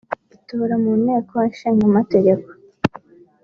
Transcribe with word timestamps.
Itora 0.35 0.75
mu 0.83 0.91
nteko 1.01 1.35
ishinga 1.51 1.83
amategeko 1.89 2.47